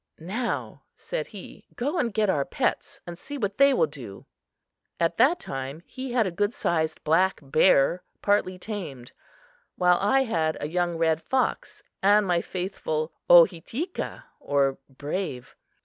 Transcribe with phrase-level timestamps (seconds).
[0.17, 4.25] "Now," said he, "go and get our pets and see what they will do."
[4.99, 9.11] At that time he had a good sized black bear partly tamed,
[9.75, 15.55] while I had a young red fox and my faithful Ohitika or Brave.